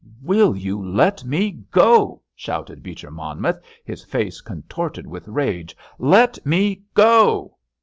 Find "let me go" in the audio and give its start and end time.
0.83-2.23, 5.99-7.57